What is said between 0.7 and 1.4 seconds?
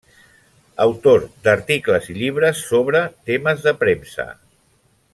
Autor